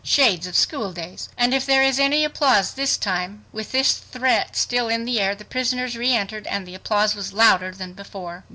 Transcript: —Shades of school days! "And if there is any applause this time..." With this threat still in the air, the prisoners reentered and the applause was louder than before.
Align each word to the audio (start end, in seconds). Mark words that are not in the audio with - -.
—Shades 0.03 0.47
of 0.47 0.55
school 0.55 0.93
days! 0.93 1.29
"And 1.37 1.53
if 1.53 1.63
there 1.63 1.83
is 1.83 1.99
any 1.99 2.23
applause 2.23 2.71
this 2.73 2.97
time..." 2.97 3.45
With 3.53 3.71
this 3.71 3.93
threat 3.99 4.55
still 4.55 4.89
in 4.89 5.05
the 5.05 5.19
air, 5.19 5.35
the 5.35 5.45
prisoners 5.45 5.95
reentered 5.95 6.47
and 6.47 6.65
the 6.65 6.73
applause 6.73 7.13
was 7.13 7.33
louder 7.33 7.71
than 7.71 7.93
before. 7.93 8.43